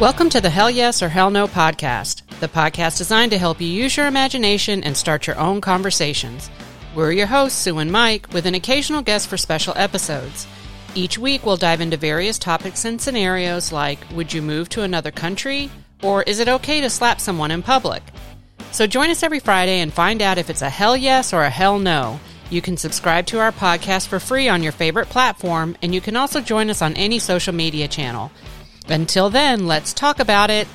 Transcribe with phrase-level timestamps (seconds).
[0.00, 3.66] Welcome to the Hell Yes or Hell No podcast, the podcast designed to help you
[3.66, 6.50] use your imagination and start your own conversations.
[6.94, 10.46] We're your hosts, Sue and Mike, with an occasional guest for special episodes.
[10.94, 15.10] Each week, we'll dive into various topics and scenarios like Would you move to another
[15.10, 15.68] country?
[16.00, 18.04] Or is it okay to slap someone in public?
[18.70, 21.50] So join us every Friday and find out if it's a hell yes or a
[21.50, 22.20] hell no.
[22.50, 26.16] You can subscribe to our podcast for free on your favorite platform, and you can
[26.16, 28.30] also join us on any social media channel.
[28.90, 30.66] Until then, let's talk about it.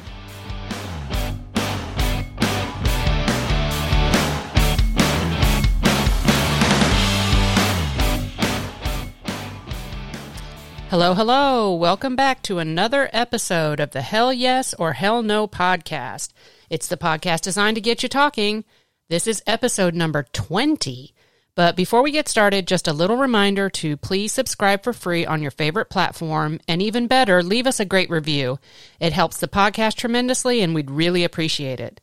[10.89, 11.73] Hello, hello.
[11.73, 16.33] Welcome back to another episode of the Hell Yes or Hell No podcast.
[16.69, 18.63] It's the podcast designed to get you talking.
[19.09, 21.15] This is episode number 20.
[21.55, 25.41] But before we get started, just a little reminder to please subscribe for free on
[25.41, 28.59] your favorite platform, and even better, leave us a great review.
[28.99, 32.01] It helps the podcast tremendously, and we'd really appreciate it.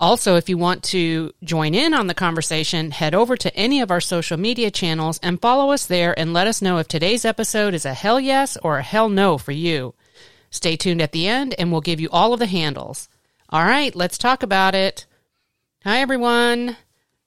[0.00, 3.90] Also, if you want to join in on the conversation, head over to any of
[3.90, 7.74] our social media channels and follow us there and let us know if today's episode
[7.74, 9.94] is a hell yes or a hell no for you.
[10.50, 13.08] Stay tuned at the end and we'll give you all of the handles.
[13.50, 15.04] All right, let's talk about it.
[15.84, 16.76] Hi, everyone.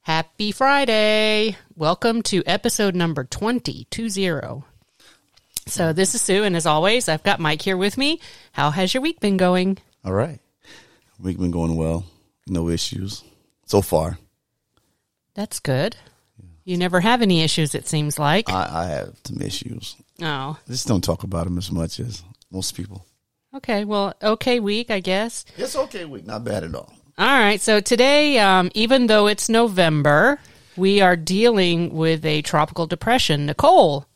[0.01, 1.55] Happy Friday.
[1.75, 4.63] Welcome to episode number 20, 20.
[5.67, 8.19] So, this is Sue, and as always, I've got Mike here with me.
[8.51, 9.77] How has your week been going?
[10.03, 10.39] All right.
[11.19, 12.03] Week been going well.
[12.47, 13.23] No issues
[13.67, 14.17] so far.
[15.35, 15.95] That's good.
[16.65, 18.49] You never have any issues, it seems like.
[18.49, 19.95] I, I have some issues.
[20.21, 23.05] Oh, I just don't talk about them as much as most people.
[23.55, 23.85] okay.
[23.85, 25.45] Well, okay week, I guess.
[25.57, 26.91] It's okay week, not bad at all.
[27.21, 27.61] All right.
[27.61, 30.39] So today, um, even though it's November,
[30.75, 33.45] we are dealing with a tropical depression.
[33.45, 34.07] Nicole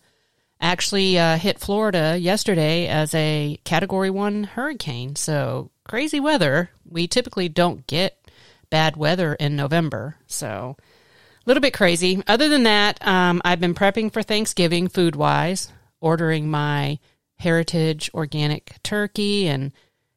[0.60, 5.16] actually uh, hit Florida yesterday as a Category One hurricane.
[5.16, 6.72] So crazy weather.
[6.84, 8.28] We typically don't get
[8.72, 10.16] bad weather in November.
[10.26, 12.24] So a little bit crazy.
[12.26, 15.72] Other than that, um, I've been prepping for Thanksgiving food wise,
[16.02, 16.98] ordering my
[17.38, 19.74] heritage organic turkey and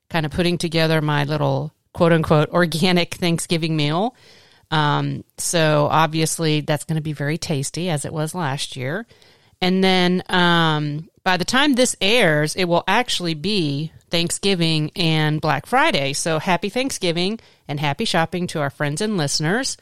[0.08, 4.14] kind of putting together my little quote unquote organic Thanksgiving meal.
[4.70, 9.06] Um, so obviously that's going to be very tasty as it was last year.
[9.60, 15.66] And then um, by the time this airs, it will actually be Thanksgiving and Black
[15.66, 16.12] Friday.
[16.12, 19.76] So happy Thanksgiving and happy shopping to our friends and listeners.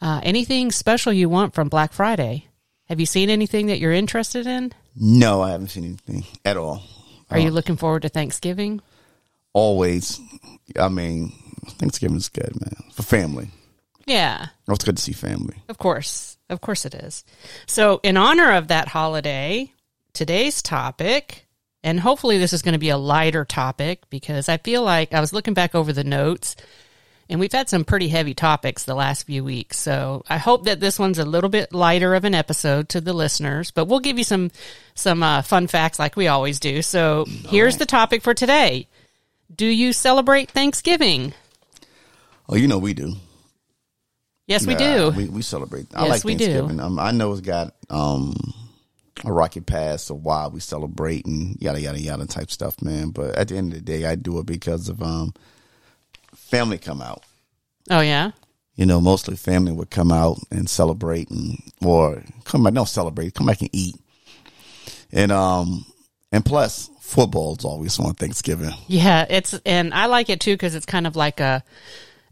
[0.00, 2.46] Uh, anything special you want from Black Friday?
[2.88, 4.72] Have you seen anything that you're interested in?
[4.94, 6.82] No, I haven't seen anything at all.
[7.30, 8.82] Are you looking forward to Thanksgiving?
[9.54, 10.20] Always.
[10.78, 11.32] I mean,
[11.78, 12.74] Thanksgiving is good, man.
[12.92, 13.50] For family.
[14.06, 14.46] Yeah.
[14.68, 15.56] Oh, It's good to see family.
[15.68, 16.38] Of course.
[16.48, 17.24] Of course it is.
[17.66, 19.72] So, in honor of that holiday,
[20.12, 21.46] today's topic,
[21.82, 25.20] and hopefully this is going to be a lighter topic because I feel like I
[25.20, 26.56] was looking back over the notes
[27.28, 29.78] and we've had some pretty heavy topics the last few weeks.
[29.78, 33.12] So, I hope that this one's a little bit lighter of an episode to the
[33.14, 34.50] listeners, but we'll give you some
[34.94, 36.82] some uh, fun facts like we always do.
[36.82, 38.88] So, here's the topic for today.
[39.54, 41.34] Do you celebrate Thanksgiving?
[42.48, 43.14] Oh, you know we do.
[44.46, 45.10] Yes, we Yeah, do.
[45.16, 45.86] We, we celebrate.
[45.94, 46.66] I Yes, like we do.
[46.80, 48.34] Um, I know it's got um,
[49.24, 53.10] a rocky past of why we celebrate and yada yada yada type stuff, man.
[53.10, 55.32] But at the end of the day, I do it because of um,
[56.34, 57.22] family come out.
[57.90, 58.32] oh yeah.
[58.74, 63.34] You know, mostly family would come out and celebrate and or come back, don't celebrate,
[63.34, 63.96] come back and eat.
[65.12, 65.84] And um
[66.32, 68.72] and plus football's always on Thanksgiving.
[68.86, 71.64] Yeah, it's and I like it too because it's kind of like a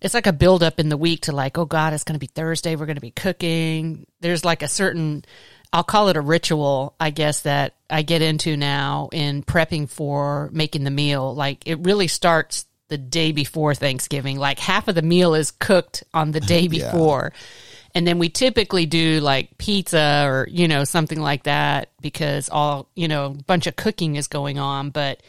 [0.00, 2.20] it's like a build up in the week to like, oh God, it's going to
[2.20, 2.76] be Thursday.
[2.76, 4.06] We're going to be cooking.
[4.20, 5.24] There's like a certain,
[5.72, 10.48] I'll call it a ritual, I guess, that I get into now in prepping for
[10.52, 11.34] making the meal.
[11.34, 14.38] Like it really starts the day before Thanksgiving.
[14.38, 17.40] Like half of the meal is cooked on the day Yeah.
[17.94, 22.88] And then we typically do like pizza or, you know, something like that because all,
[22.94, 24.90] you know, a bunch of cooking is going on.
[24.90, 25.22] But,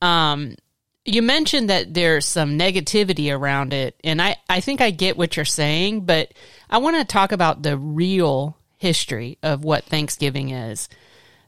[0.00, 0.56] um,
[1.04, 5.36] you mentioned that there's some negativity around it, and I, I think I get what
[5.36, 6.32] you're saying, but
[6.70, 10.88] I want to talk about the real history of what Thanksgiving is.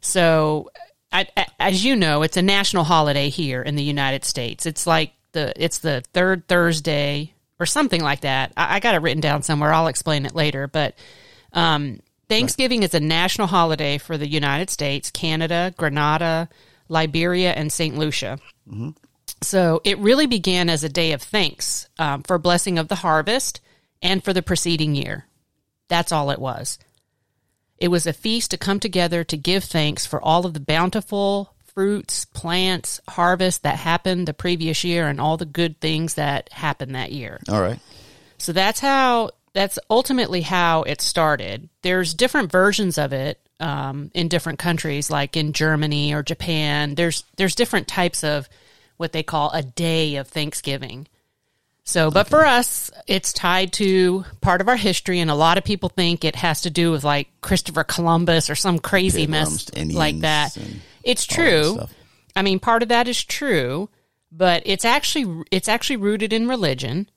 [0.01, 0.71] So,
[1.13, 4.67] I, I, as you know, it's a national holiday here in the United States.
[4.67, 7.34] It's like the it's the third Thursday
[7.65, 8.53] or something like that.
[8.59, 9.73] I, I got it written down somewhere.
[9.73, 10.95] I'll explain it later, but
[11.55, 16.51] um, Thanksgiving is a national holiday for the United States, Canada, Grenada,
[16.91, 17.97] Liberia, and St.
[17.97, 18.39] Lucia.
[19.43, 23.63] So it really began as a day of thanks um, for blessing of the harvest
[24.03, 25.27] and for the preceding year.
[25.89, 26.79] That's all it was.
[27.79, 31.54] It was a feast to come together to give thanks for all of the bountiful
[31.75, 36.95] fruits, plants, harvest that happened the previous year and all the good things that happened
[36.95, 37.41] that year.
[37.49, 37.79] All right.
[38.39, 41.69] So that's how that's ultimately how it started.
[41.83, 46.95] There's different versions of it um, in different countries, like in Germany or Japan.
[46.95, 48.49] There's there's different types of
[48.97, 51.09] what they call a day of Thanksgiving.
[51.87, 55.65] So, but for us, it's tied to part of our history, and a lot of
[55.65, 60.21] people think it has to do with like Christopher Columbus or some crazy mess like
[60.21, 60.57] that.
[61.03, 61.79] It's all that true.
[62.35, 63.91] I mean, part of that is true,
[64.33, 67.11] but it's actually it's actually rooted in religion,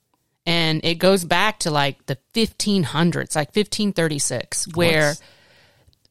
[0.44, 5.22] and it goes back to like the 1500s, like 1536, where What's-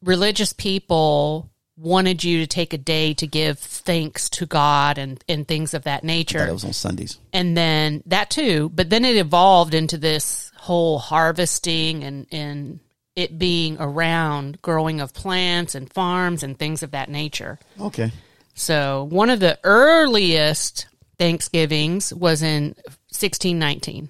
[0.01, 5.47] religious people wanted you to take a day to give thanks to God and and
[5.47, 7.19] things of that nature it was on Sundays.
[7.31, 12.79] and then that too but then it evolved into this whole harvesting and and
[13.15, 18.11] it being around growing of plants and farms and things of that nature Okay.
[18.55, 20.87] so one of the earliest
[21.19, 22.75] thanksgivings was in
[23.11, 24.09] 1619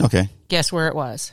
[0.00, 0.28] Okay.
[0.48, 1.32] guess where it was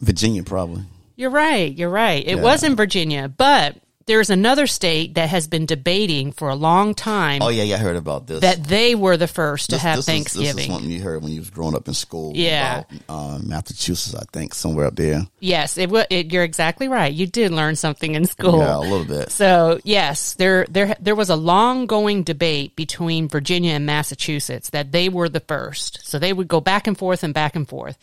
[0.00, 0.84] Virginia, probably.
[1.16, 2.42] you're right you're right it Yeah.
[2.42, 3.76] was in virginia but
[4.08, 7.78] there's another state that has been debating for a long time Oh yeah, yeah, I
[7.78, 8.40] heard about this.
[8.40, 10.56] that they were the first to have this is- Thanksgiving.
[10.56, 12.32] this is something you heard when you was growing up in school.
[12.34, 12.84] Yeah.
[13.06, 15.22] about, um, Massachusetts, I think, somewhere up there.
[15.38, 17.12] Yes, it, it you're exactly right.
[17.12, 18.58] You did learn something in school.
[18.58, 19.30] Yeah, a little bit.
[19.30, 24.90] So yes, there there there was a long going debate between Virginia and Massachusetts that
[24.90, 26.00] they were the first.
[26.04, 27.96] So they would go back and forth and back and forth.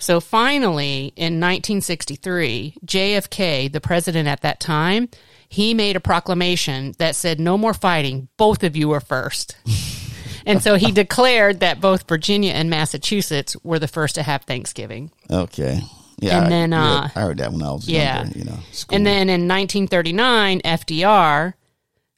[0.00, 5.08] So finally, in 1963, JFK, the president at that time,
[5.48, 8.28] he made a proclamation that said, "No more fighting.
[8.36, 9.56] Both of you are first.
[10.46, 15.10] and so he declared that both Virginia and Massachusetts were the first to have Thanksgiving.
[15.30, 15.80] Okay.
[16.18, 16.38] Yeah.
[16.38, 18.22] And I, then, uh, I heard that when I was yeah.
[18.22, 18.38] younger.
[18.38, 18.96] You know, school.
[18.96, 21.54] And then in 1939, FDR,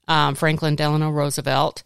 [0.08, 1.82] um, Franklin Delano Roosevelt,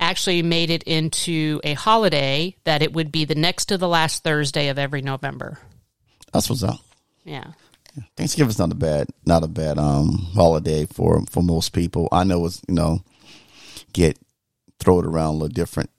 [0.00, 4.22] actually made it into a holiday that it would be the next to the last
[4.22, 5.58] Thursday of every November.
[6.32, 6.80] that's what's up.
[7.24, 7.52] Yeah.
[8.16, 12.08] Thanksgiving's not a bad, not a bad um holiday for for most people.
[12.12, 13.02] I know it's you know
[13.92, 14.18] get
[14.80, 15.90] throw it around a little different.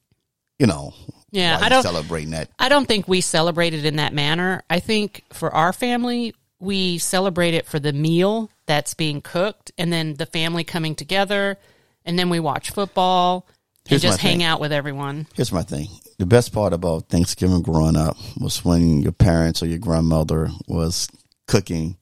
[0.57, 0.93] You know,
[1.31, 2.49] Yeah, I don't celebrating that.
[2.59, 4.61] I don't think we celebrate it in that manner.
[4.69, 9.91] I think for our family, we celebrate it for the meal that's being cooked and
[9.91, 11.57] then the family coming together
[12.05, 13.47] and then we watch football
[13.85, 14.43] and Here's my just hang thing.
[14.43, 15.27] out with everyone.
[15.33, 15.87] Here's my thing.
[16.19, 21.07] The best part about Thanksgiving growing up was when your parents or your grandmother was
[21.49, 21.97] cooking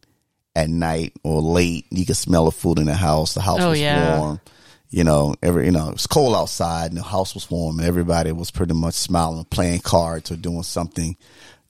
[0.55, 1.85] at night or late.
[1.89, 3.33] You could smell the food in the house.
[3.33, 4.19] The house Oh, was yeah.
[4.19, 4.41] warm.
[4.89, 7.79] You know, every you know, it was cold outside and the house was warm.
[7.79, 11.17] Everybody was pretty much smiling, playing cards or doing something,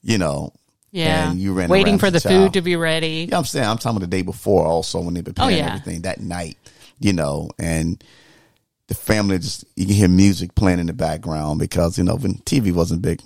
[0.02, 0.54] you know.
[0.92, 1.32] Yeah.
[1.32, 2.46] And you ran Waiting for the child.
[2.46, 3.28] food to be ready.
[3.30, 5.68] Yeah, I'm saying I'm talking about the day before also when they preparing Oh, yeah.
[5.74, 6.58] everything that night,
[7.00, 8.04] you know, and
[8.88, 12.36] the family just you can hear music playing in the background because, you know, when
[12.46, 13.22] TV wasn't big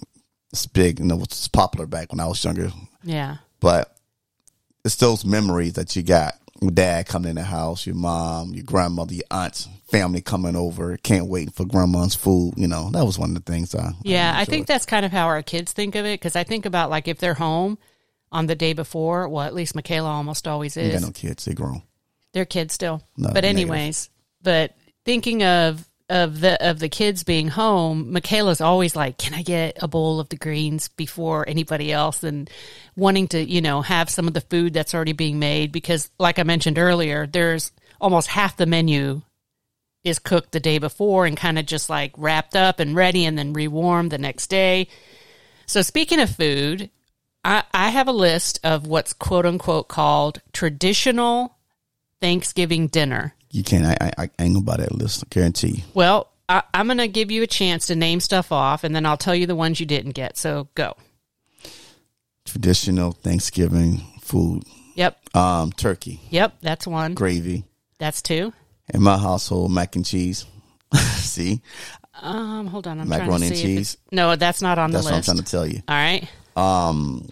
[0.53, 2.71] it's big, you know, it was popular back when I was younger.
[3.03, 3.37] Yeah.
[3.61, 3.93] But
[4.85, 6.35] it's those memories that you got.
[6.61, 10.95] Your dad coming in the house, your mom, your grandmother, your aunts, family coming over,
[10.97, 12.53] can't wait for grandma's food.
[12.55, 14.47] You know, that was one of the things I Yeah, I enjoyed.
[14.47, 17.07] think that's kind of how our kids think of it because I think about like
[17.07, 17.79] if they're home
[18.31, 20.93] on the day before, well, at least Michaela almost always you is.
[20.93, 21.81] got no kids, they grown.
[22.33, 23.01] They're kids still.
[23.17, 23.55] No, but negative.
[23.57, 24.09] anyways,
[24.43, 29.41] but thinking of of the of the kids being home, Michaela's always like, "Can I
[29.41, 32.49] get a bowl of the greens before anybody else?" and
[32.95, 36.37] wanting to, you know, have some of the food that's already being made because like
[36.37, 39.21] I mentioned earlier, there's almost half the menu
[40.03, 43.37] is cooked the day before and kind of just like wrapped up and ready and
[43.37, 44.87] then rewarmed the next day.
[45.65, 46.89] So speaking of food,
[47.45, 51.57] I, I have a list of what's quote unquote called traditional
[52.19, 53.35] Thanksgiving dinner.
[53.51, 55.83] You can't I, I, I ain't gonna buy that list, I guarantee you.
[55.93, 59.05] Well, I, I'm going to give you a chance to name stuff off, and then
[59.05, 60.37] I'll tell you the ones you didn't get.
[60.37, 60.95] So go.
[62.45, 64.63] Traditional Thanksgiving food.
[64.95, 65.17] Yep.
[65.35, 66.55] Um, turkey, Yep.
[66.61, 67.13] That's one.
[67.13, 67.63] gravy.
[67.99, 68.51] That's two.
[68.93, 70.45] In my household, mac and cheese.
[71.15, 71.61] See,
[72.21, 72.99] Um, hold on.
[72.99, 73.73] I'm Macaroni trying and to see.
[73.73, 73.97] if cheese?
[74.11, 75.81] No, that's not on that's the what I'm trying to tell you.
[75.87, 76.27] All right.
[76.57, 77.29] Um,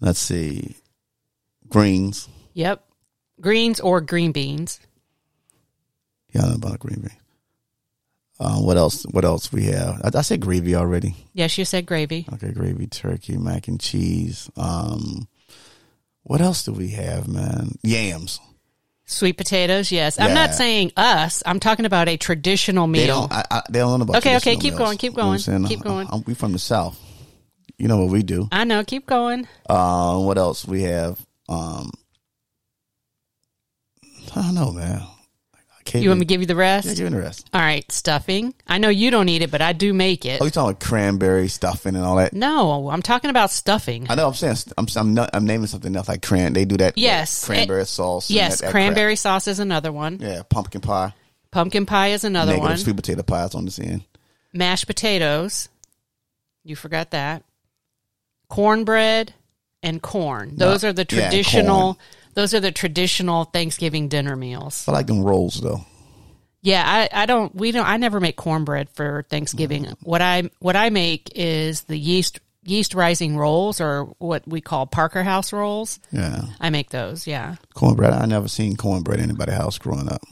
[0.00, 0.74] let's see,
[1.68, 2.26] greens.
[2.54, 2.82] Yep.
[3.40, 4.80] Greens or green beans.
[6.32, 7.12] Yeah, I know about green beans.
[8.38, 9.04] Uh, what else?
[9.04, 10.00] What else we have?
[10.04, 11.14] I, I said gravy already.
[11.32, 12.26] Yes, you said gravy.
[12.34, 14.50] Okay, gravy, turkey, mac and cheese.
[14.56, 15.26] Um,
[16.22, 17.76] what else do we have, man?
[17.82, 18.40] Yams.
[19.08, 19.92] Sweet potatoes.
[19.92, 20.18] Yes.
[20.18, 21.42] I'm not saying us.
[21.46, 23.00] I'm talking about a traditional meal.
[23.02, 23.32] They don't.
[23.32, 24.16] I, I, they don't know about.
[24.16, 24.78] Okay, okay, keep meals.
[24.80, 25.64] going, keep You know what I'm going, saying?
[25.66, 26.08] keep going.
[26.10, 27.00] I- we from the south.
[27.78, 28.48] You know what we do.
[28.50, 28.82] I know.
[28.84, 29.46] Keep going.
[29.68, 31.24] Uh, what else we have?
[31.48, 31.90] Um,
[34.34, 35.02] I don't know, man.
[35.84, 36.02] KB.
[36.02, 36.88] You want me to give you the rest?
[36.88, 37.48] Yeah, give me the rest.
[37.54, 38.54] All right, stuffing.
[38.66, 40.40] I know you don't eat it, but I do make it.
[40.40, 42.32] Oh, you talking about cranberry stuffing and all that?
[42.32, 44.04] No, I'm talking about stuffing.
[44.10, 44.26] I know.
[44.26, 46.54] I'm saying I'm I'm, not, I'm naming something else like cran.
[46.54, 46.98] They do that.
[46.98, 47.48] Yes.
[47.48, 48.28] like cranberry sauce.
[48.28, 50.18] and Yes, that- that cranberry sauce is another one.
[50.20, 51.14] Yeah, pumpkin pie.
[51.52, 52.78] Pumpkin pie is another Negative one.
[52.78, 54.02] sweet potato pies on this end.
[54.52, 55.68] Mashed potatoes.
[56.64, 57.44] You forgot that.
[58.48, 59.32] Cornbread
[59.82, 60.56] and corn.
[60.56, 61.98] Those are the yeah, traditional.
[62.36, 64.86] Those are the traditional Thanksgiving dinner meals.
[64.86, 65.84] I like them rolls though.
[66.62, 67.54] Yeah, I, I don't.
[67.54, 67.86] We don't.
[67.86, 69.84] I never make cornbread for Thanksgiving.
[69.84, 69.96] Mm.
[70.02, 74.86] What I what I make is the yeast yeast rising rolls, or what we call
[74.86, 75.98] Parker House rolls.
[76.12, 77.26] Yeah, I make those.
[77.26, 78.12] Yeah, cornbread.
[78.12, 80.22] I never seen cornbread in anybody's house growing up.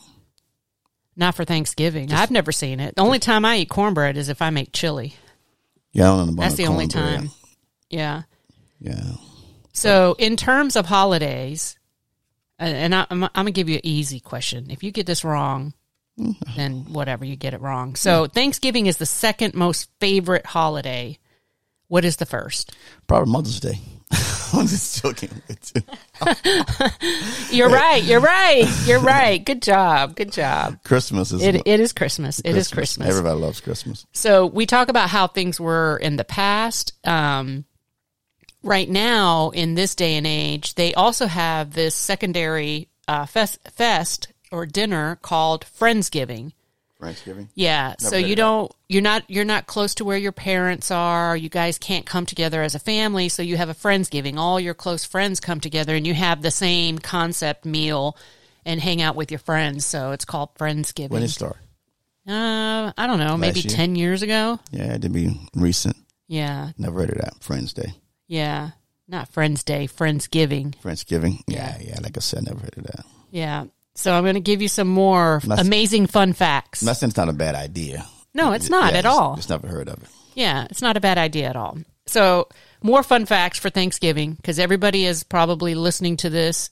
[1.16, 2.12] not for Thanksgiving.
[2.12, 2.96] I've never seen it.
[2.96, 5.14] The only time I eat cornbread is if I make chili.
[5.92, 7.30] Yeah, I don't That's the only time.
[7.88, 8.22] Yeah.
[8.80, 9.12] Yeah,
[9.72, 11.78] So, in terms of holidays,
[12.58, 14.70] and I, I'm, I'm going to give you an easy question.
[14.70, 15.74] If you get this wrong,
[16.56, 17.96] then whatever, you get it wrong.
[17.96, 21.18] So, Thanksgiving is the second most favorite holiday.
[21.88, 22.74] What is the first?
[23.06, 23.78] probably Mother's Day.
[24.52, 25.30] I'm just joking.
[27.50, 28.02] You're right.
[28.02, 28.64] You're right.
[28.86, 29.44] You're right.
[29.44, 30.14] Good job.
[30.14, 30.82] Good job.
[30.84, 32.40] Christmas is It, it is Christmas.
[32.44, 33.08] It is Christmas.
[33.08, 34.06] Everybody loves Christmas.
[34.12, 36.92] So we talk about how things were in the past.
[37.04, 37.64] Um,
[38.64, 44.28] right now, in this day and age, they also have this secondary uh, fest, fest
[44.50, 46.52] or dinner called Friendsgiving.
[47.00, 47.48] Thanksgiving.
[47.54, 51.36] Yeah, so you don't you're not you're not close to where your parents are.
[51.36, 54.38] You guys can't come together as a family, so you have a friendsgiving.
[54.38, 58.16] All your close friends come together, and you have the same concept meal
[58.64, 59.84] and hang out with your friends.
[59.84, 61.10] So it's called friendsgiving.
[61.10, 61.56] When did it start?
[62.26, 63.70] uh, I don't know, maybe year?
[63.70, 64.58] ten years ago.
[64.70, 65.96] Yeah, it to be recent.
[66.26, 67.42] Yeah, Never heard of that.
[67.42, 67.92] Friends Day,
[68.34, 68.70] Yeah.
[69.06, 70.74] Not Friends Day, Friendsgiving.
[70.82, 71.42] Friendsgiving.
[71.46, 71.98] Yeah, yeah.
[72.02, 73.04] Like I said, never heard of that.
[73.30, 73.66] Yeah.
[73.94, 76.82] So I'm going to give you some more amazing fun facts.
[76.82, 78.04] I'm not saying it's not a bad idea.
[78.34, 79.36] No, it's not Yeah, at just- all.
[79.36, 80.08] Just never heard of it.
[80.34, 81.78] Yeah, it's not a bad idea at all.
[82.06, 82.48] So,
[82.82, 86.70] more fun facts for Thanksgiving because everybody is probably listening to this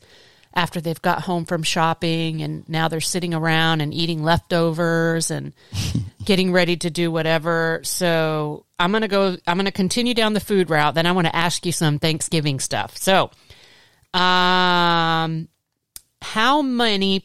[0.55, 5.53] after they've got home from shopping and now they're sitting around and eating leftovers and
[6.25, 7.81] getting ready to do whatever.
[7.85, 10.95] So, I'm going to go, I'm going to continue down the food route.
[10.95, 12.97] Then I want to ask you some Thanksgiving stuff.
[12.97, 13.31] So,
[14.13, 15.49] um,
[16.21, 17.25] how many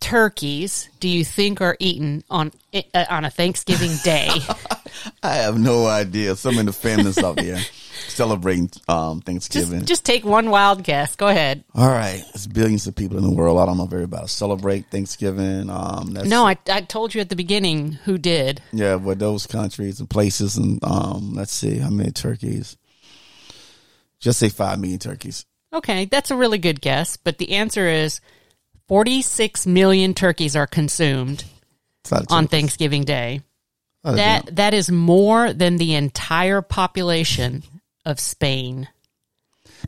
[0.00, 4.28] turkeys do you think are eaten on uh, on a Thanksgiving day?
[5.22, 6.36] I have no idea.
[6.36, 7.60] Some of the families out there
[8.08, 9.80] celebrating um, Thanksgiving.
[9.80, 11.16] just, just take one wild guess.
[11.16, 11.64] Go ahead.
[11.74, 13.58] All right, there's billions of people in the world.
[13.58, 15.70] I don't know if everybody celebrate Thanksgiving.
[15.70, 18.62] Um, that's, No, I, I told you at the beginning who did.
[18.72, 22.76] yeah, but those countries and places, and um, let's see how many turkeys.
[24.20, 25.46] Just say five million turkeys.
[25.72, 28.20] Okay, that's a really good guess, but the answer is
[28.88, 31.44] 46 million turkeys are consumed
[32.00, 32.48] It's a lot of on.
[32.48, 33.42] Thanksgiving Day.
[34.02, 37.62] A lot of That that is more than the entire population
[38.08, 38.88] of Spain.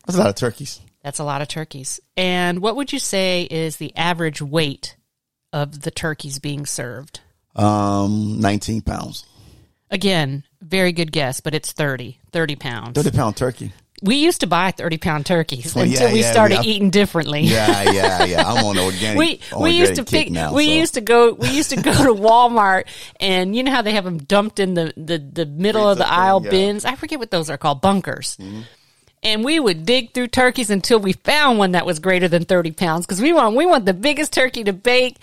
[0.07, 0.81] that's a lot of turkeys.
[1.03, 1.99] That's a lot of turkeys.
[2.17, 4.97] And what would you say is the average weight
[5.53, 7.21] of the turkeys being served?
[7.57, 9.25] Um, nineteen pounds.
[9.91, 13.03] Again, very good guess, but it's 30, 30 pounds.
[13.03, 13.73] Thirty pound turkey.
[14.03, 16.71] We used to buy 30 pound turkeys Well, until yeah, we yeah, started yeah.
[16.71, 17.43] eating differently.
[17.43, 18.43] Yeah, yeah, yeah.
[18.51, 19.19] I'm on the organic.
[19.19, 20.55] We on we used to pick now.
[20.55, 20.73] we so.
[20.73, 22.85] used to go we used to go to Walmart
[23.21, 26.05] and you know how they have them dumped in the the, the middle of the
[26.05, 26.41] thing, aisle.
[26.41, 26.51] Mm-hmm.
[26.51, 28.39] bins I forget what those are called bunkers
[29.23, 32.73] and we would dig through turkeys until we found one that was greater than 30
[32.73, 35.17] pounds because we want we want the biggest turkey to bake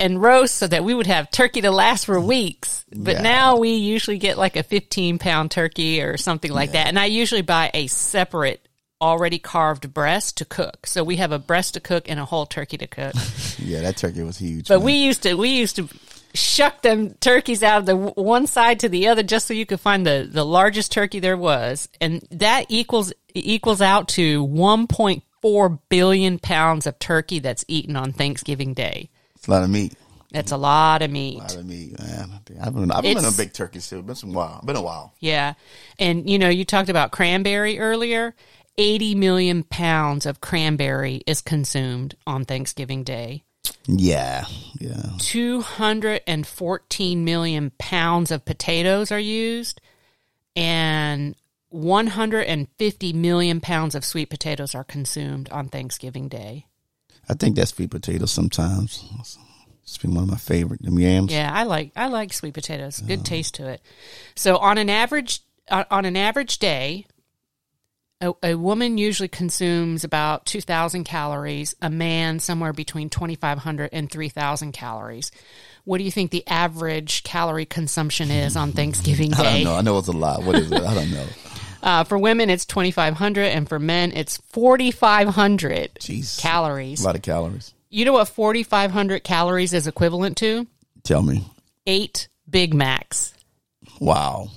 [0.00, 3.22] and roast so that we would have turkey to last for weeks but Yeah.
[3.22, 7.06] now we usually get like a 15 pound turkey or something like that and I
[7.06, 8.66] usually buy a separate
[9.00, 12.46] already carved breast to cook so we have a breast to cook and a whole
[12.46, 13.14] turkey to cook
[13.58, 14.68] Yeah, that turkey was huge.
[14.68, 14.84] but man.
[14.86, 15.88] we used to we used to
[16.34, 19.80] shuck them turkeys out of the one side to the other just so you could
[19.80, 26.38] find the the largest turkey there was, and that equals equals out to 1.4 billion
[26.38, 29.08] pounds of turkey that's eaten on Thanksgiving Day.
[29.46, 29.94] It's a lot of meat.
[30.32, 31.36] That's a lot of meat.
[31.36, 32.30] A lot of meat, man.
[32.60, 34.02] I've been, I've been It's- a big turkey too.
[34.02, 34.60] Been some while.
[34.64, 35.14] Been a while.
[35.20, 35.54] Yeah,
[35.98, 38.34] and you know you talked about cranberry earlier.
[38.78, 43.42] 80 million pounds of cranberry is consumed on Thanksgiving Day.
[43.86, 44.44] Yeah,
[44.78, 45.12] yeah.
[45.18, 49.80] 214 million pounds of potatoes are used
[50.54, 51.34] and
[51.70, 56.66] 150 million pounds of sweet potatoes are consumed on Thanksgiving Day.
[57.28, 59.04] I think that's sweet potatoes sometimes.
[59.82, 60.82] It's been one of my favorite.
[60.82, 61.32] Them yams.
[61.32, 63.00] Yeah, I like I like sweet potatoes.
[63.00, 63.80] Good uh, taste to it.
[64.34, 65.40] So on an average
[65.70, 67.06] on on an average day,
[68.20, 74.72] a, a woman usually consumes about 2,000 calories, a man somewhere between 2,500 and 3,000
[74.72, 75.30] calories.
[75.84, 79.36] What do you think the average calorie consumption is on Thanksgiving Day?
[79.38, 79.76] I don't know.
[79.76, 80.42] I know it's a lot.
[80.42, 80.82] What is it?
[80.82, 81.26] I don't know.
[81.86, 86.40] Uh, for women, it's 2,500, and for men, it's 4,500 Jeez.
[86.40, 87.00] calories.
[87.00, 87.74] A lot of calories.
[87.90, 90.66] You know what 4,500 calories is equivalent to?
[91.04, 91.46] Tell me.
[91.86, 93.34] Eight Big Macs.
[94.00, 94.48] Wow.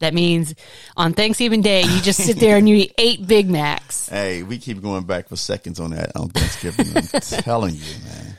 [0.00, 0.56] That means
[0.96, 4.08] on Thanksgiving Day, you just sit there and you eat eight Big Macs.
[4.12, 6.86] Hey, we keep going back for seconds on that on Thanksgiving.
[6.96, 8.38] I'm telling you, man.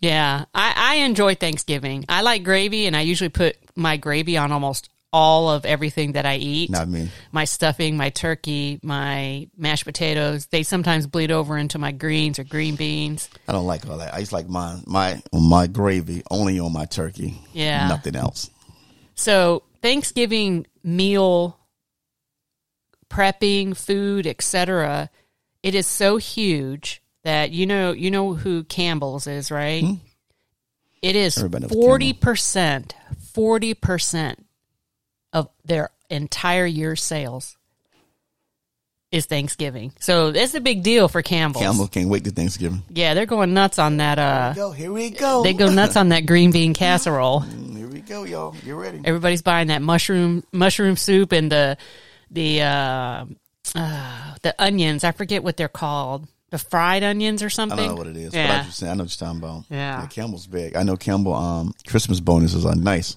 [0.00, 2.04] Yeah, I, I enjoy Thanksgiving.
[2.08, 6.26] I like gravy, and I usually put my gravy on almost all of everything that
[6.26, 6.70] I eat.
[6.70, 7.08] Not me.
[7.30, 10.46] My stuffing, my turkey, my mashed potatoes.
[10.46, 13.30] They sometimes bleed over into my greens or green beans.
[13.46, 14.12] I don't like all that.
[14.12, 17.40] I just like my my my gravy only on my turkey.
[17.52, 17.86] Yeah.
[17.86, 18.50] Nothing else.
[19.14, 21.60] So Thanksgiving meal
[23.08, 25.10] prepping, food, etc.
[25.62, 29.84] It is so huge that you know you know who Campbell's is, right?
[29.84, 29.94] Hmm?
[31.02, 31.40] It is
[31.70, 32.96] forty percent,
[33.32, 34.43] forty percent
[35.34, 37.58] of their entire year's sales
[39.12, 39.92] is Thanksgiving.
[40.00, 41.62] So it's a big deal for Campbell's.
[41.64, 42.82] Campbell can't wait to Thanksgiving.
[42.88, 44.18] Yeah, they're going nuts on that.
[44.18, 45.42] Uh, Go, here we go.
[45.42, 47.40] they go nuts on that green bean casserole.
[47.74, 48.56] Here we go, y'all.
[48.64, 49.00] You ready?
[49.04, 51.76] Everybody's buying that mushroom mushroom soup and the
[52.30, 53.24] the uh,
[53.76, 55.04] uh, the onions.
[55.04, 56.26] I forget what they're called.
[56.50, 57.78] The fried onions or something.
[57.78, 58.62] I don't know what it is, but I, Yeah.
[58.64, 59.64] just, I know what you're talking about.
[59.70, 60.06] Yeah.
[60.06, 60.76] Campbell's big.
[60.76, 61.34] I know Campbell.
[61.34, 63.16] Um, Christmas bonuses are nice.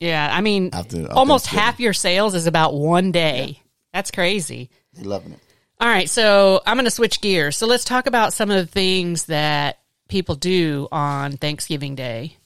[0.00, 0.28] Yeah.
[0.32, 3.60] I mean, After- almost half your sales is about one day.
[3.92, 4.70] That's crazy.
[4.92, 5.38] They're loving it.
[5.80, 7.56] All right, so I'm going to switch gears.
[7.56, 12.36] So let's talk about some of the things that people do on Thanksgiving Day.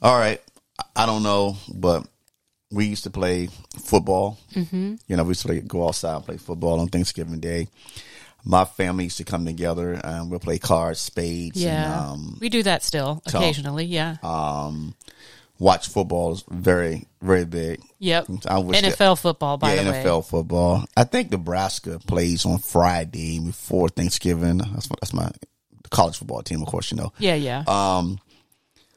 [0.00, 0.40] All right.
[0.96, 2.06] I- don't know, but
[2.70, 3.48] we used to play
[3.82, 4.38] football.
[4.54, 4.94] Mm-hmm.
[5.08, 7.68] You know, we used to play, go outside and play football on Thanksgiving Day.
[8.44, 12.48] My family used to come together and we'll play cards, spades, Yeah, and um, we
[12.48, 13.84] do that still occasionally.
[13.84, 14.16] Yeah.
[15.60, 17.80] Watch football is very, very big.
[18.00, 18.26] yep.
[18.48, 20.02] I wish that- NFL football, by yeah, the way.
[20.02, 20.84] NFL football.
[20.96, 24.58] I think Nebraska plays on Friday before Thanksgiving.
[24.58, 25.30] That's my, that's my
[25.90, 27.12] college football team, of course, you know.
[27.18, 27.62] Yeah, yeah.
[27.68, 28.18] Um,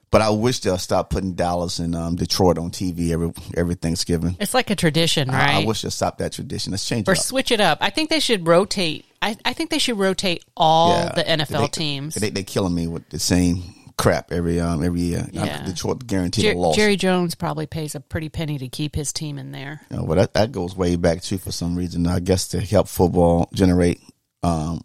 [0.10, 4.38] but I wish they'll stop putting Dallas and um, Detroit on TV every every Thanksgiving.
[4.39, 5.56] it's like a tradition, right?
[5.56, 6.69] I, I wish they'll stop that tradition.
[6.71, 7.23] Let's change or it up.
[7.26, 7.80] switch it up.
[7.82, 9.06] I think they should rotate.
[9.23, 11.10] I, I think they should rotate all Yeah.
[11.13, 12.13] the NFL They- teams.
[12.15, 13.63] They they killing me with the same
[13.97, 15.27] crap every um every year.
[15.32, 15.63] Yeah.
[15.65, 16.75] Detroit guaranteed Jer- a loss.
[16.75, 19.82] Jerry Jones probably pays a pretty penny to keep his team in there.
[19.91, 22.08] You know, but that, that goes way back too for some reason.
[22.08, 23.99] I guess to help football generate
[24.41, 24.82] um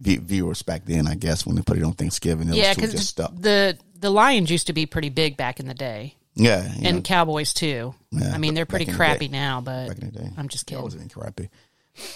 [0.00, 1.06] view- viewers back then.
[1.06, 3.78] I guess when they put it on Thanksgiving, it yeah, was too just because the
[3.98, 7.54] the Lions used to be pretty big back in the day, Yeah, and know, Cowboys
[7.54, 7.94] too.
[8.10, 10.30] Yeah, I mean, they're pretty in the crappy now, but back in the day.
[10.36, 11.08] I'm just kidding.
[11.08, 11.48] crappy.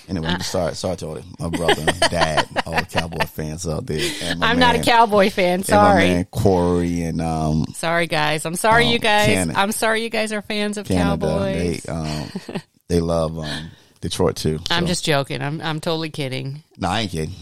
[0.08, 4.00] Anyway, sorry, sorry to all my brother, and dad, all the Cowboy fans out there.
[4.42, 5.60] I'm not a Cowboy fan.
[5.60, 8.44] and my Sorry, man Corey and um, sorry guys.
[8.44, 9.26] I'm sorry, Oh, you guys.
[9.26, 9.58] Canada.
[9.58, 11.26] I'm sorry, you guys are fans of Canada.
[11.26, 11.82] Cowboys.
[11.82, 12.30] They um,
[12.88, 14.58] they love um, Detroit too.
[14.70, 15.40] I'm just joking.
[15.42, 16.62] I'm I'm totally kidding.
[16.78, 17.34] no, I ain't kidding.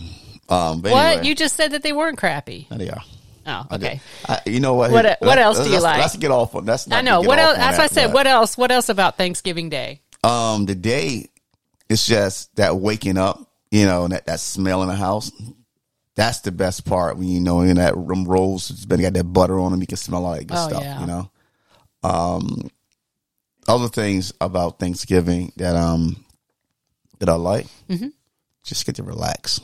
[0.48, 2.66] Um, but What anyway, you just said that they weren't crappy.
[2.70, 3.02] no, they are.
[3.46, 4.00] Oh, okay.
[4.28, 4.90] I, you know what?
[4.90, 6.00] What- what let- else do you like?
[6.00, 6.90] Let's get off on that's.
[6.92, 7.20] I know.
[7.22, 7.56] What else?
[7.58, 8.12] As I said.
[8.12, 8.56] What else?
[8.58, 10.02] What else about Thanksgiving Day?
[10.24, 11.28] Um, the day,
[11.88, 15.30] it's just that waking up, you know, and that, that smell in the house.
[16.14, 19.24] That's the best part when you know in that room rolls, it's been got that
[19.24, 19.80] butter on them.
[19.80, 21.00] You can smell all that good Oh, stuff, yeah.
[21.00, 21.30] you know.
[22.02, 22.70] Um,
[23.68, 26.24] other things about Thanksgiving that um
[27.20, 28.08] that I like, Mm-hmm.
[28.64, 29.60] just get to relax.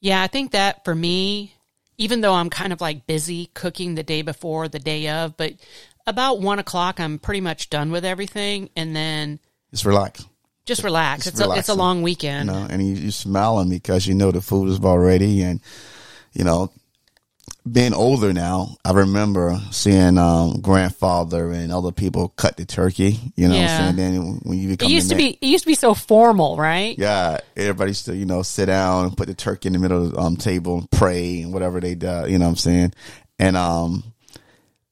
[0.00, 1.54] Yeah, I think that for me,
[1.98, 5.52] even though I'm kind of like busy cooking the day before, the day of, but
[6.06, 9.38] about one o'clock, I'm pretty much done with everything, and then
[9.70, 10.24] Just relax,
[10.64, 11.24] just relax.
[11.24, 12.46] Just it's a, it's a relaxing, long you weekend.
[12.46, 15.60] know, and you, you smiling because you know the food is already, and
[16.32, 16.70] you know,
[17.70, 23.18] being older now, I remember seeing um, grandfather and other people cut the turkey.
[23.36, 23.62] You know, Yeah.
[23.62, 23.96] what I'm saying?
[23.96, 26.98] then when you become It used to be it used to be so formal, right?
[26.98, 30.04] yeah, everybody used to, you know, sit down and put the turkey in the middle
[30.06, 32.94] of the um, table and pray and whatever they do, you know what I'm saying?
[33.38, 34.04] And, um,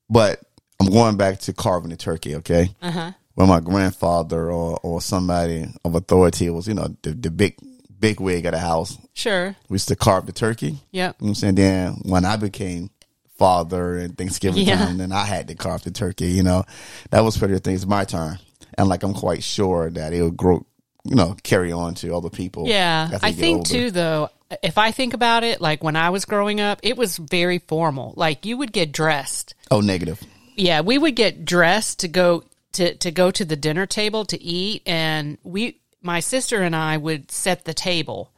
[0.08, 0.40] but
[0.80, 2.70] I'm going back to carving the turkey, okay?
[2.82, 3.12] Uh huh.
[3.40, 7.56] When my grandfather or, or somebody of authority was, you know, the, the big,
[7.98, 9.56] big wig of the house, Sure.
[9.70, 10.78] we used to carve the turkey.
[10.90, 11.16] Yep.
[11.20, 11.54] You know I'm saying?
[11.54, 12.90] Then when I became
[13.38, 14.84] father and Thanksgiving Yeah.
[14.84, 16.64] time, then I had to carve the turkey, you know.
[17.12, 18.38] That was pretty things my turn.
[18.76, 20.66] And like I'm quite sure that it'll grow
[21.06, 22.68] you know, carry on to other people.
[22.68, 23.70] Yeah, I think older.
[23.70, 24.28] too though.
[24.62, 28.12] If I think about it, like when I was growing up, it was very formal.
[28.18, 29.54] Like you would get dressed.
[29.70, 30.20] Oh, negative.
[30.56, 34.40] Yeah, we would get dressed to go to to go to the dinner table to
[34.40, 38.32] eat, and we my sister and I would set the table,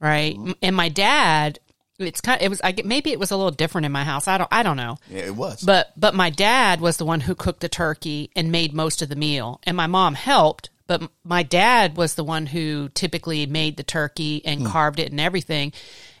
[0.00, 0.36] right?
[0.36, 0.52] Mm-hmm.
[0.62, 1.58] And my dad,
[1.98, 2.40] it's kind.
[2.40, 2.60] Of, It was.
[2.62, 4.28] I get maybe it was a little different in my house.
[4.28, 4.48] I don't.
[4.52, 4.98] I don't know.
[5.08, 5.62] Yeah, it was.
[5.62, 9.08] But but my dad was the one who cooked the turkey and made most of
[9.08, 10.70] the meal, and my mom helped.
[10.86, 14.66] But my dad was the one who typically made the turkey and hmm.
[14.66, 15.72] carved it and everything,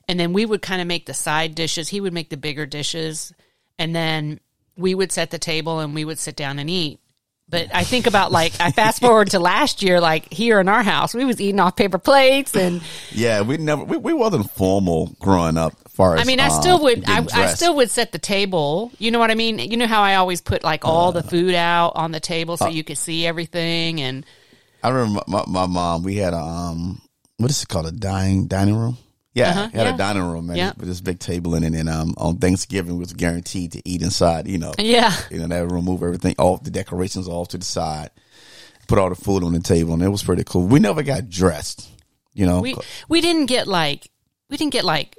[0.08, 1.88] and then we would kind of make the side dishes.
[1.88, 3.32] He would make the bigger dishes,
[3.78, 4.40] and then
[4.76, 7.00] we would set the table and we would sit down and eat.
[7.48, 10.82] But I think about like I fast forward to last year, like here in our
[10.82, 12.82] house, we was eating off paper plates and
[13.12, 15.74] yeah, we never we, we wasn't formal growing up.
[15.90, 17.04] Far as I mean, I um, still would.
[17.06, 18.90] I, I still would set the table.
[18.98, 19.58] You know what I mean?
[19.58, 22.56] You know how I always put like all Uh, the food out on the table
[22.56, 24.00] so you could see everything.
[24.00, 24.26] And
[24.82, 26.02] I remember my, my mom.
[26.02, 27.00] We had a um,
[27.36, 27.86] what is it called?
[27.86, 28.96] A dining dining room.
[29.34, 29.94] Yeah, Uh-huh, had yeah.
[29.94, 30.72] a dining room man, Yeah.
[30.76, 34.00] with this big table in it, and um, on Thanksgiving we was guaranteed to eat
[34.02, 34.46] inside.
[34.46, 37.64] You know, yeah, you know, they would remove everything off the decorations off to the
[37.64, 38.10] side,
[38.86, 40.66] put all the food on the table, and it was pretty cool.
[40.66, 41.88] We never got dressed.
[42.32, 42.76] You know, we
[43.08, 44.08] we didn't get like
[44.50, 45.18] we didn't get like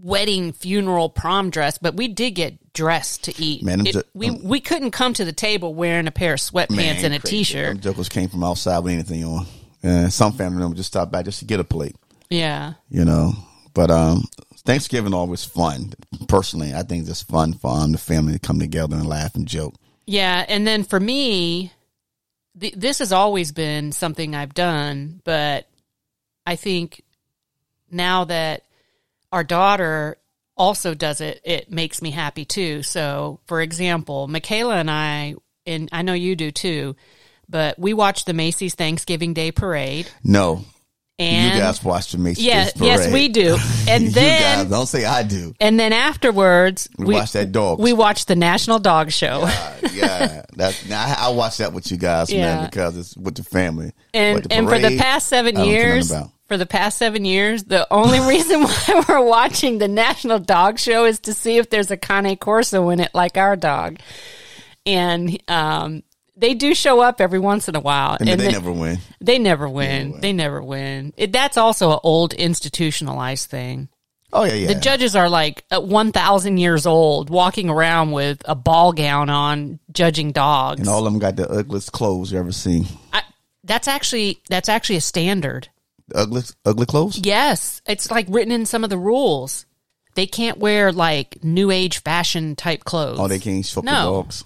[0.00, 3.62] wedding, funeral, prom dress, but we did get dressed to eat.
[3.62, 6.40] Man, I'm It- ju- we we couldn't come to the table wearing a pair of
[6.40, 7.38] sweatpants man, and a crazy.
[7.38, 7.68] t-shirt.
[7.68, 9.46] Them jokers came from outside with anything on.
[9.82, 11.94] And some family members just stopped by just to get a plate.
[12.30, 12.74] Yeah.
[12.88, 13.32] you know.
[13.74, 14.24] But um,
[14.64, 15.92] Thanksgiving always fun.
[16.28, 19.46] Personally, I think it's fun for um, the family to come together and laugh and
[19.46, 19.74] joke.
[20.06, 21.72] Yeah, and then for me,
[22.58, 25.68] th- this has always been something I've done, but
[26.46, 27.02] I think
[27.90, 28.64] now that
[29.32, 30.16] our daughter
[30.56, 32.82] also does it, it makes me happy too.
[32.82, 35.34] So, for example, Michaela and I,
[35.66, 36.96] and I know you do too,
[37.48, 40.64] but we watch the Macy's Thanksgiving Day Parade, No,
[41.18, 42.86] and you guys watch the Macy's yeah, Parade.
[42.86, 43.56] yes, we do,
[43.88, 45.54] and you then guys don't say I do.
[45.60, 47.78] and then afterwards We, watch that dog.
[47.78, 49.48] we watch the National Dog Show.
[49.92, 52.56] Yeah, that's now I, I watch that with you guys, Yeah.
[52.56, 53.92] man, because it's with the family.
[54.12, 56.98] And the and for the past seven I don't care nothing years, for the past
[56.98, 61.56] seven years, the only reason why we're watching the National Dog Show is to see
[61.56, 63.98] if there's a Cane Corso in it, like our dog.
[64.84, 66.02] And um,
[66.36, 68.98] they do show up every once in a while, and, and they they, never win.
[69.20, 70.20] they never win.
[70.20, 71.12] They never win.
[71.16, 73.88] It, that's also an old institutionalized thing.
[74.32, 74.66] Oh yeah, yeah.
[74.68, 79.78] The judges are like one thousand years old, walking around with a ball gown on,
[79.92, 80.80] judging dogs.
[80.80, 82.86] and all of them got the ugliest clothes you ever seen.
[83.12, 83.22] I,
[83.64, 85.68] that's actually that's actually a standard.
[86.08, 87.18] The ugliest, ugly clothes.
[87.24, 89.64] Yes, it's like written in some of the rules.
[90.14, 93.18] They can't wear like new age fashion type clothes.
[93.20, 93.92] Oh, they can't fuck No.
[93.92, 94.44] the dogs.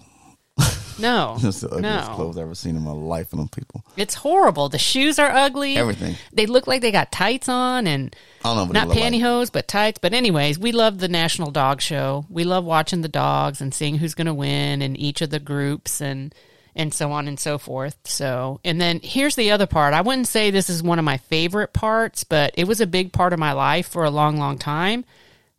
[0.99, 2.15] no, That's the ugliest no.
[2.15, 3.33] clothes I've ever seen in my life.
[3.33, 4.69] And them people, It's horrible.
[4.69, 5.77] The shoes are ugly.
[5.77, 6.17] everything.
[6.33, 9.13] They look like they got tights on and I don't know not look like.
[9.13, 9.99] pantyhose, but tights.
[9.99, 12.27] But anyways, we love the National Dog Show.
[12.29, 15.41] We love watching the dogs and seeing who's going to win in each of the
[15.41, 16.35] groups and
[16.77, 17.97] and so on and so forth.
[18.05, 19.93] So, and then here's the other part.
[19.93, 23.13] I wouldn't say this is one of my favorite parts, but it was a big
[23.13, 25.05] part of my life for a long, long time.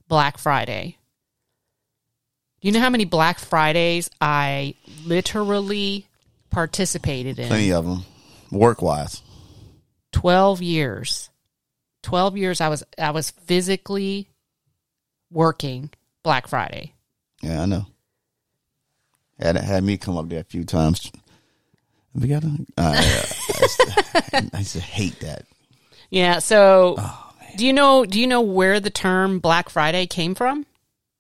[0.07, 0.97] Black Friday.
[2.61, 6.05] Do you know how many Black Fridays I literally
[6.51, 7.47] participated in?
[7.47, 8.03] Plenty of them,
[8.51, 9.21] work wise.
[10.11, 11.29] 12 years
[12.03, 14.27] 12 years i was i was physically
[15.31, 15.89] working
[16.21, 16.93] black friday
[17.41, 17.85] Yeah, I know.
[19.39, 21.09] Had had me come up there a few times.
[22.13, 22.65] We got to.
[22.77, 25.45] Uh, I, used to, I used to hate that.
[26.09, 26.97] yeah so
[27.55, 30.65] do you know do you know where the term black friday came from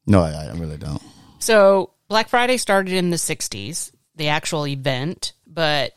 [0.05, 1.01] No, I, I really don't.
[1.41, 5.93] So black friday started in the 60s the actual event but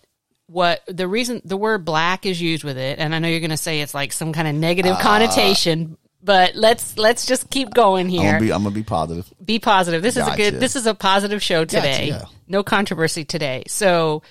[0.46, 3.50] what the reason the word black is used with it and i know you're going
[3.50, 5.00] to say it's like some kind of negative ah.
[5.00, 8.52] connotation but let's let's just keep going I'm here gonna be.
[8.52, 9.30] I'm gonna be positive.
[9.44, 10.02] be positive.
[10.02, 10.54] This is a good.
[10.58, 12.08] This is a positive show today.
[12.08, 12.24] yeah.
[12.48, 13.64] No controversy today.
[13.68, 14.22] So,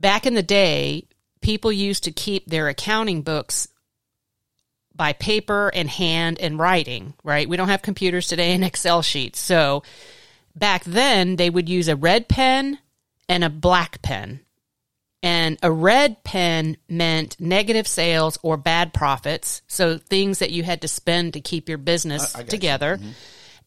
[0.00, 1.06] back in the day,
[1.40, 3.68] people used to keep their accounting books
[4.96, 7.14] by paper and hand and writing.
[7.22, 7.48] Right?
[7.48, 9.38] We don't have computers today and Excel sheets.
[9.38, 9.84] So,
[10.58, 12.78] back then, they would use a red pen
[13.28, 14.40] and a black pen.
[15.20, 19.62] And a red pen meant negative sales or bad profits.
[19.66, 22.50] So things that you had to spend to keep your business I got you.
[22.50, 22.96] together.
[22.98, 23.10] Mm-hmm.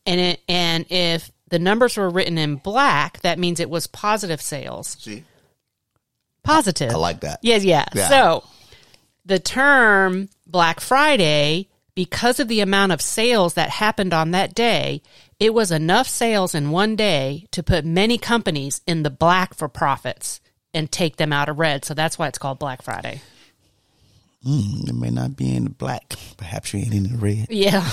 [0.06, 4.42] And it, and if the numbers were written in black, that means it was positive
[4.42, 4.96] sales.
[5.00, 5.26] See,
[6.44, 6.92] Positive.
[6.92, 7.40] I like that.
[7.42, 7.86] Yes, yeah.
[7.94, 8.10] Yeah.
[8.10, 8.44] So
[9.26, 15.02] the term Black Friday, because of the amount of sales that happened on that day,
[15.42, 19.68] it was enough sales in one day to put many companies in the black for
[19.68, 20.40] profits
[20.72, 21.84] and take them out of red.
[21.84, 23.22] So that's why it's called Black Friday.
[24.46, 26.14] Mm, it may not be in the black.
[26.38, 27.48] Perhaps you ain't in the red.
[27.50, 27.90] Yeah.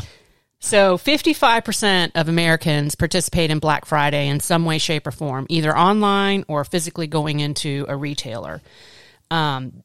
[0.60, 5.76] so 55% of Americans participate in Black Friday in some way, shape, or form, either
[5.76, 8.62] online or physically going into a retailer.
[9.30, 9.82] Um,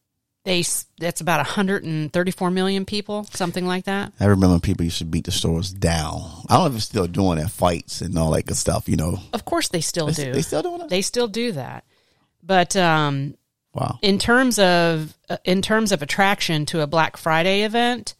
[0.47, 0.63] they
[0.97, 4.13] that's about 134 million people, something like that.
[4.19, 6.21] I remember people used to beat the stores down.
[6.49, 8.87] I don't know if they're still doing that fights and all that good stuff.
[8.87, 10.31] You know, Of course, they still do.
[10.31, 10.89] they still doing it.
[10.89, 11.83] They still do that.
[12.41, 13.35] But um,
[13.73, 13.99] Wow.
[14.01, 18.15] in terms of uh, in terms of attraction to a Black Friday event,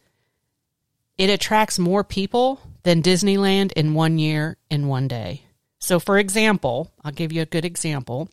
[1.16, 5.42] it attracts more people than Disneyland in one year in one day.
[5.80, 8.28] So, for example, I'll give you a good example.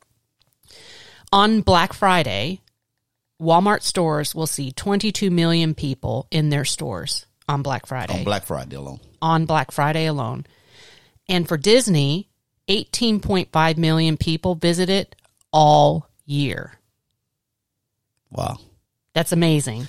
[1.31, 2.59] On Black Friday,
[3.41, 8.43] Walmart stores will see 22 million people in their stores on Black Friday On Black
[8.43, 8.99] Friday alone.
[9.21, 10.45] on Black Friday alone.
[11.27, 12.29] And for Disney,
[12.69, 15.15] 18.5 million people visit it
[15.51, 16.73] all year.
[18.31, 18.57] Wow.
[19.13, 19.87] That's amazing.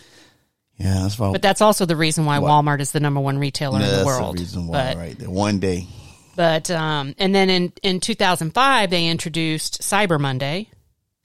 [0.79, 1.33] Yeah, that's why.
[1.33, 2.39] But that's also the reason why.
[2.39, 4.37] Walmart is the number one retailer in the world.
[4.37, 5.31] the reason why, but, right there.
[5.31, 5.87] One day.
[6.37, 10.69] but um, and then in in 2005 they introduced Cyber Monday.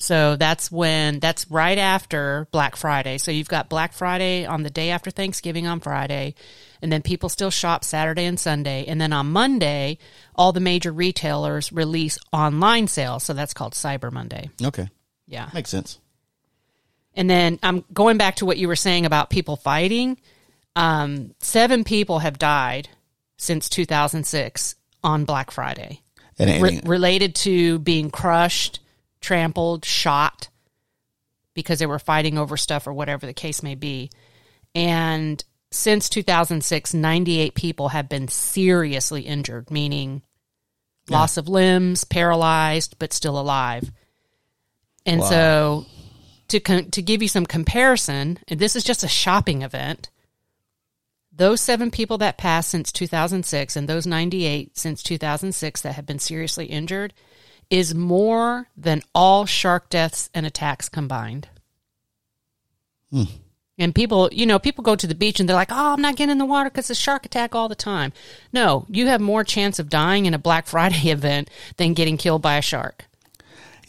[0.02, 3.18] So that's when that's right after Black Friday.
[3.20, 6.34] So you've got Black Friday on the day after Thanksgiving on Friday,
[6.82, 10.00] and then people still shop Saturday and Sunday, and then on Monday
[10.36, 13.24] all the major retailers release online sales.
[13.24, 14.50] So that's called Cyber Monday.
[14.64, 14.90] Okay,
[15.28, 15.50] Yeah.
[15.54, 16.00] makes sense.
[17.14, 20.18] And then I'm going back to what you were saying about people fighting.
[20.76, 22.88] Um, seven people have died
[23.38, 26.02] since 2006 on Black Friday,
[26.40, 28.80] re- related to being crushed,
[29.22, 30.50] trampled, shot
[31.54, 34.10] because they were fighting over stuff or whatever the case may be.
[34.74, 40.22] And since 2006, 98 people have been seriously injured, meaning
[41.10, 43.92] loss of limbs, paralyzed, but still alive.
[45.06, 45.30] And Wow.
[45.30, 45.86] so,
[46.50, 50.10] to con- to give you some comparison, and this is just a shopping event.
[51.34, 56.20] Those seven people that passed since 2006 and those 98 since 2006 that have been
[56.20, 57.14] seriously injured
[57.72, 61.48] is more than all shark deaths and attacks combined.
[63.78, 66.16] And people, you know, people go to the beach and they're like, "Oh, I'm not
[66.16, 68.14] getting in the water because it's a shark attack all the time."
[68.54, 72.42] No, you have more chance of dying in a Black Friday event than getting killed
[72.42, 73.06] by a shark.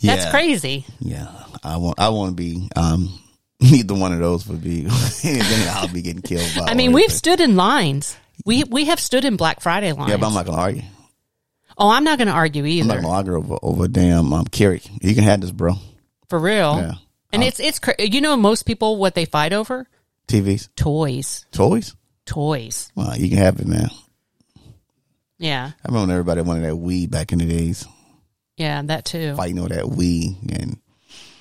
[0.00, 0.86] That's crazy.
[0.98, 1.28] Yeah,
[1.62, 2.00] I want.
[2.00, 2.68] I want to be.
[2.74, 3.16] Um,
[3.60, 4.82] neither one of those would be.
[5.22, 6.50] then I'll be getting killed.
[6.56, 8.16] By I mean, we've stood in lines.
[8.44, 10.10] We we have stood in Black Friday lines.
[10.10, 10.82] Yeah, but I'm not gonna argue.
[11.82, 12.88] Oh, I'm not going to argue I'm either.
[12.88, 14.80] not gonna argue over over damn um Kerry.
[15.02, 15.74] You can have this, bro.
[16.28, 16.76] for real.
[16.78, 16.92] Yeah.
[17.34, 19.86] And it's it's cra- you know most people what they fight over
[20.28, 21.94] TVs, toys, toys.
[22.26, 22.90] toys.
[22.94, 23.88] Well, you can have it, man.
[25.38, 27.84] Yeah, I remember when everybody wanted that Wii back in the days,
[28.56, 29.34] yeah, that too.
[29.34, 30.78] fighting over that Wii and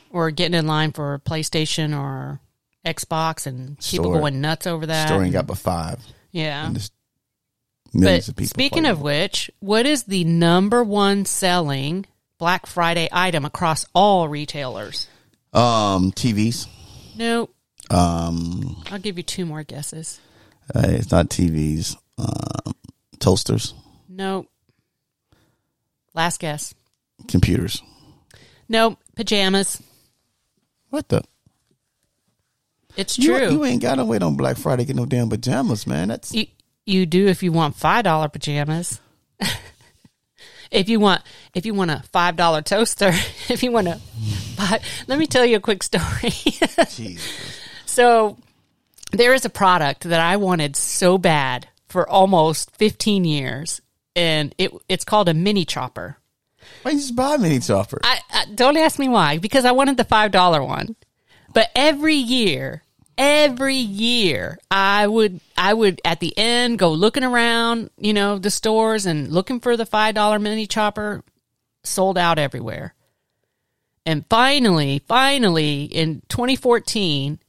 [0.09, 2.39] Or getting in line for PlayStation or
[2.85, 5.11] Xbox, and people Store- going nuts over that.
[5.11, 5.99] ain't got but five.
[6.31, 6.65] yeah.
[6.65, 6.93] And just
[7.93, 8.49] millions But of people.
[8.49, 12.05] speaking of which, what is the number one selling
[12.37, 15.07] Black Friday item across all retailers?
[15.53, 16.67] um TVs,
[17.17, 17.53] Nope.
[17.89, 20.19] um, I'll give you two more guesses.
[20.73, 22.73] uh, it's not TVs, um,
[23.19, 23.73] toasters,
[24.07, 24.47] Nope.
[26.13, 26.73] Last guess.
[27.27, 27.81] computers.
[28.69, 28.97] Nope.
[29.15, 29.81] Pajamas.
[30.89, 31.21] What the?
[32.97, 33.51] It's You, true.
[33.51, 36.09] you ain't got to wait on Black Friday to get no damn pajamas, man.
[36.09, 36.47] That's You,
[36.85, 38.99] you do if you want five dollar pajamas.
[40.71, 41.21] if you want
[41.53, 43.09] if you want a five dollar toaster,
[43.49, 43.95] if you want a
[44.55, 46.33] five, let me tell you a quick story.
[47.85, 48.37] So
[49.11, 53.81] there is a product that I wanted so bad for almost fifteen years,
[54.15, 56.15] and it it's called a mini chopper.
[56.83, 57.99] Why you just buy a mini chopper?
[58.01, 60.95] I, I don't ask me why because I wanted the five dollar one.
[61.53, 62.83] But every year,
[63.17, 68.51] every year, I would I would at the end go looking around, you know, the
[68.51, 71.23] stores and looking for the five dollar mini chopper.
[71.83, 72.93] Sold out everywhere.
[74.05, 77.39] And finally, finally, in 2014,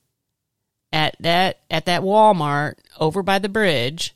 [0.92, 4.14] at that at that Walmart over by the bridge,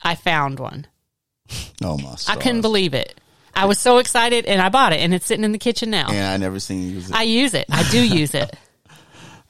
[0.00, 0.86] I found one.
[1.82, 2.16] oh my!
[2.28, 3.20] I couldn't believe it.
[3.54, 6.08] I was so excited and I bought it and it's sitting in the kitchen now.
[6.08, 7.14] And I never seen you use it.
[7.14, 7.66] I use it.
[7.70, 8.56] I do use it.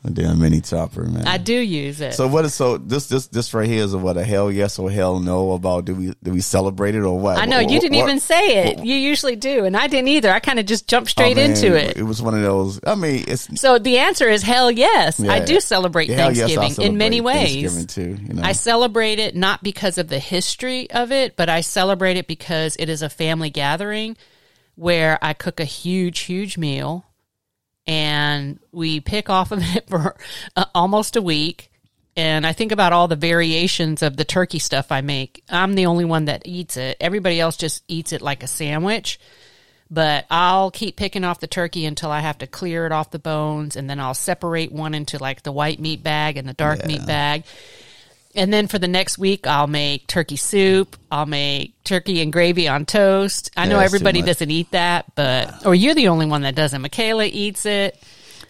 [0.04, 1.28] A damn mini chopper, man.
[1.28, 2.14] I do use it.
[2.14, 4.76] So what is so this this this right here is a what a hell yes
[4.80, 7.38] or hell no about do we do we celebrate it or what?
[7.38, 8.84] I know What- you didn't what- even say it.
[8.84, 10.32] You usually do, and I didn't either.
[10.32, 11.96] I kind of just jumped oh, straight man, into it.
[11.96, 12.80] It was one of those.
[12.84, 15.20] I mean, it's So the answer is hell yes.
[15.20, 17.72] I do celebrate hell yes, Thanksgiving in many ways.
[17.72, 18.24] Thanksgiving too.
[18.24, 22.16] You know, I celebrate it not because of the history of it, but I celebrate
[22.16, 24.16] it because it is a family gathering
[24.74, 27.04] where I cook a huge, huge meal
[27.86, 30.16] and we pick off of it for
[30.56, 31.70] uh, almost a week.
[32.14, 35.42] And I think about all the variations of the turkey stuff I make.
[35.48, 36.98] I'm the only one that eats it.
[37.00, 39.18] Everybody else just eats it like a sandwich.
[39.90, 43.18] But I'll keep picking off the turkey until I have to clear it off the
[43.18, 46.80] bones, and then I'll separate one into like the white meat bag and the dark
[46.80, 46.86] Yeah.
[46.86, 47.44] meat bag.
[48.34, 50.96] And then for the next week, I'll make turkey soup.
[51.10, 53.50] I'll make turkey and gravy on toast.
[53.56, 56.54] I know Yeah, too everybody doesn't eat that, but or you're the only one that
[56.54, 56.80] doesn't.
[56.80, 58.02] Michaela eats it.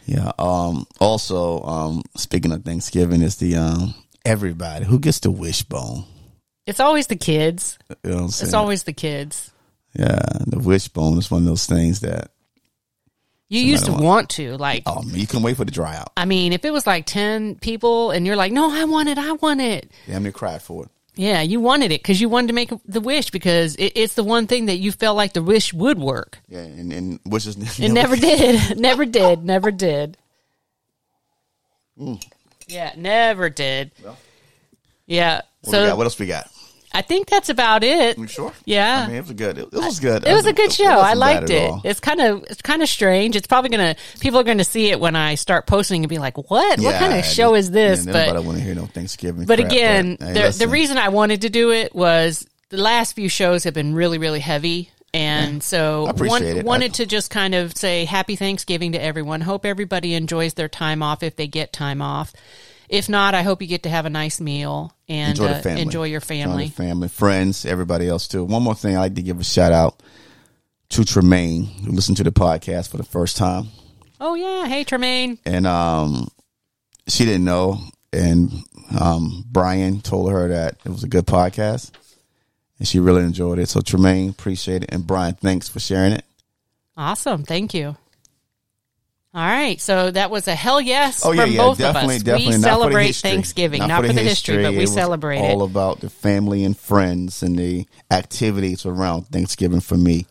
[0.07, 0.33] Yeah.
[0.39, 0.87] Um.
[1.01, 2.03] Also, um.
[2.17, 6.05] Speaking of Thanksgiving, is the um everybody who gets the wishbone.
[6.67, 7.77] It's always the kids.
[8.05, 8.47] You know what I'm saying?
[8.47, 9.51] It's always the kids.
[9.99, 10.21] yeah.
[10.47, 12.31] The wishbone is one of those things that
[13.53, 14.83] You used to want- want to like.
[14.87, 16.11] oh man, you can wait for the dry out.
[16.17, 19.19] I mean, if it was like ten people and you're like, "No, I want it.
[19.19, 20.91] I want it." Damn near cried for it.
[21.15, 24.25] Yeah, you wanted it because you wanted to make the wish because it, it's the
[24.25, 26.39] one thing that you felt like the wish would work.
[26.49, 28.79] Yeah, and and which is It never did.
[28.79, 29.45] never did.
[29.45, 30.17] Never did.
[32.69, 33.91] Yeah, never did.
[34.03, 34.17] Well.
[35.07, 35.43] Yeah.
[35.63, 35.89] What, we got?
[35.91, 36.49] So what else we got?
[36.95, 38.19] I think that's about it.
[38.19, 38.53] You sure?
[38.65, 39.05] Yeah.
[39.05, 39.59] I mean, it was good.
[39.59, 40.27] It, it was good.
[40.27, 40.85] It was a good show.
[40.85, 41.73] I liked it.
[41.85, 43.37] It's kind of it's kind of strange.
[43.37, 46.37] It's probably gonna people are gonna see it when I start posting and be like,
[46.37, 46.81] "What?
[46.81, 49.47] what kind of show is this?" Yeah, but I want to hear no Thanksgiving.
[49.47, 52.77] But crap, again, but, hey, the, the reason I wanted to do it was the
[52.79, 54.91] last few shows have been really, really heavy.
[55.15, 59.43] And so I want- wanted I- to just kind of say happy Thanksgiving to everyone.
[59.43, 62.33] Hope everybody enjoys their time off if they get time off.
[62.93, 66.05] If not, I hope you get to have a nice meal and enjoy uh, enjoy
[66.05, 66.67] your Enjoy family.
[66.67, 68.45] the family, friends, everybody else too.
[68.45, 70.03] One more thing, I like to give a shout out
[70.91, 73.69] to Tremaine who listened to the podcast for the first time,
[74.21, 75.39] Oh yeah, hey Tremaine.
[75.47, 76.29] and um,
[77.09, 77.79] she didn't know,
[78.13, 78.53] and
[79.01, 81.93] um, Brian told her that it was a good podcast,
[82.79, 83.71] and she really enjoyed it.
[83.71, 86.27] So Tremaine, appreciate it, and Brian, thanks for sharing it.
[86.95, 87.97] Awesome, thank you.
[89.35, 92.23] All right, so that was a hell yes Oh yeah, from yeah, both of us.
[92.23, 92.47] definitely.
[92.47, 93.17] we not celebrate.
[93.17, 97.43] Thanksgiving, not, for the history, but It we celebrate all about the family and friends
[97.43, 100.27] and the activities around Thanksgiving for me.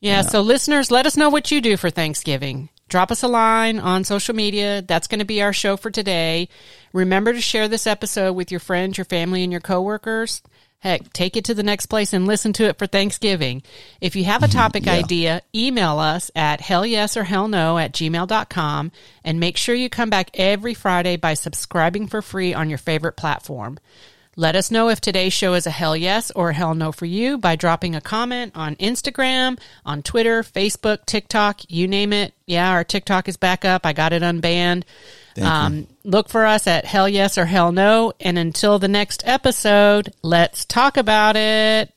[0.00, 2.68] Yeah, so listeners, let us know what you do for Thanksgiving.
[2.88, 4.82] Drop us a line on social media.
[4.82, 6.48] That's going to be our show for today.
[6.92, 10.42] Remember to share this episode with your friends, your family, and your coworkers.
[10.80, 13.62] Heck, take it to the next place and listen to it for Thanksgiving.
[14.00, 14.58] If you have a mm-hmm.
[14.58, 14.92] topic Yeah.
[14.92, 18.92] idea, email us at hell yes or hell no at gmail.com
[19.24, 23.16] and make sure you come back every Friday by subscribing for free on your favorite
[23.16, 23.78] platform.
[24.36, 27.06] Let us know if today's show is a hell yes or a hell no for
[27.06, 32.34] you by dropping a comment on Instagram, on Twitter, Facebook, TikTok, you name it.
[32.46, 33.84] Yeah, our TikTok is back up.
[33.84, 34.84] I got it unbanned.
[35.46, 38.12] Um, look for us at hell yes or hell no.
[38.20, 41.92] And until the next episode, let's talk about it.